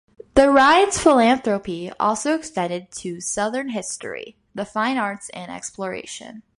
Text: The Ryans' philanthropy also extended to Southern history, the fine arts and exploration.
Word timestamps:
The 0.33 0.49
Ryans' 0.49 0.97
philanthropy 0.97 1.91
also 1.99 2.33
extended 2.33 2.89
to 2.93 3.21
Southern 3.21 3.69
history, 3.69 4.35
the 4.55 4.65
fine 4.65 4.97
arts 4.97 5.29
and 5.29 5.51
exploration. 5.51 6.41